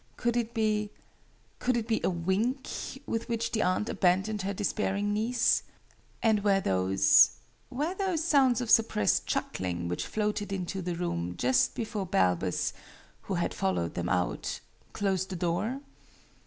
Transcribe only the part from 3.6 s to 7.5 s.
aunt abandoned her despairing niece? And were those